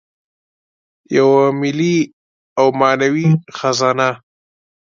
یوه 1.17 1.43
ملي 1.59 1.97
او 2.59 2.67
معنوي 2.79 3.27
خزانه. 3.57 4.09